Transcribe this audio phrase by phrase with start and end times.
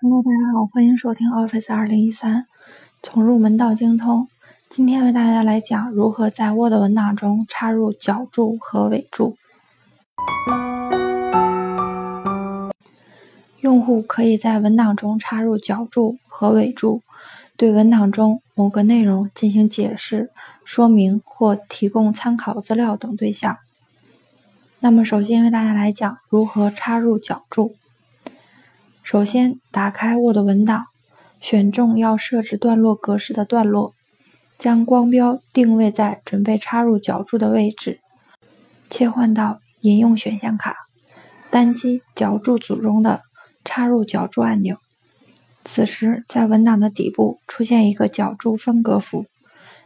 [0.00, 2.46] Hello，大家好，欢迎收听 Office 二零一三，
[3.02, 4.28] 从入门到精通。
[4.68, 9.36] 今天为大家来讲如何在 Word 文档中插入脚注和尾注。
[13.60, 17.00] 用户可以在文档中插入脚注和尾注，
[17.56, 20.30] 对文档中某个内容进行解释、
[20.64, 23.56] 说明或提供参考资料等对象。
[24.80, 27.74] 那么，首先为大家来讲如何插入脚注。
[29.02, 30.84] 首先，打开 Word 文档，
[31.40, 33.92] 选中要设置段落格式的段落，
[34.56, 37.98] 将光标定位在准备插入脚注的位置，
[38.88, 40.76] 切换到引用选项卡，
[41.50, 43.22] 单击脚注组中的。
[43.64, 44.78] 插入脚注按钮。
[45.62, 49.26] 此时，在文档的底部出现一个脚注分隔符，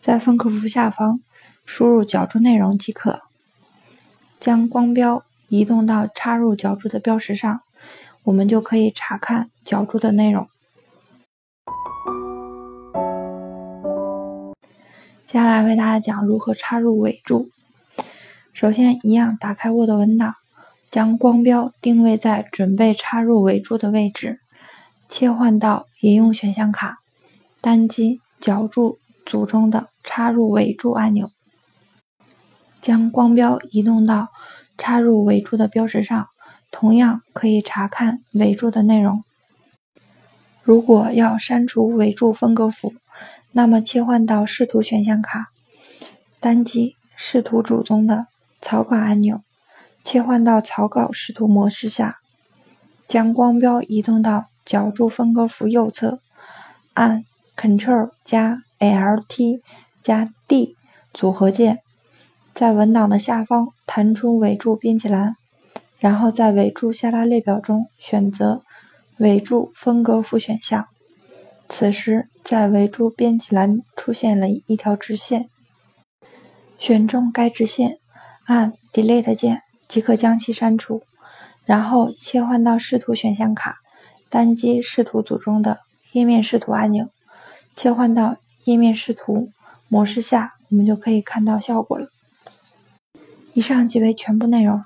[0.00, 1.18] 在分隔符下方
[1.64, 3.22] 输入脚注内容即可。
[4.38, 7.60] 将光标移动到插入脚注的标识上，
[8.24, 10.48] 我们就可以查看脚注的内容。
[15.26, 17.48] 接下来为大家讲如何插入尾注。
[18.52, 20.34] 首先，一样打开 Word 文档。
[20.90, 24.38] 将光标定位在准备插入尾注的位置，
[25.08, 26.98] 切换到引用选项卡，
[27.60, 31.28] 单击脚注组中的插入尾注按钮，
[32.84, 34.28] 将光标移动到
[34.76, 36.26] 插入尾注的标识上，
[36.70, 39.24] 同样可以查看尾注的内容。
[40.62, 42.92] 如果要删除尾注分隔符，
[43.52, 45.46] 那么切换到视图选项卡，
[46.40, 48.26] 单击视图组中的
[48.60, 49.40] 草稿按钮。
[50.04, 52.18] 切换到草稿视图模式下，
[53.08, 56.20] 将光标移动到脚注分隔符右侧，
[56.92, 57.24] 按
[57.56, 59.62] Ctrl 加 Alt
[60.02, 60.76] 加 D
[61.14, 61.78] 组合键，
[62.54, 65.34] 在文档的下方弹出尾注编辑栏，
[65.98, 68.62] 然后在尾注下拉列表中选择
[69.18, 70.86] 尾注分割符选项。
[71.68, 75.48] 此时，在尾注编辑栏出现了一条直线，
[76.78, 77.98] 选中该直线，
[78.46, 79.62] 按 Delete 键。
[79.86, 81.02] 即可将其删除，
[81.66, 83.76] 然后切换到视图选项卡，
[84.28, 85.78] 单击视图组中的
[86.12, 87.10] 页面视图按钮，
[87.76, 89.50] 切换到页面视图
[89.88, 92.08] 模式下，我们就可以看到效果了。
[93.54, 94.84] 以上即为全部内容，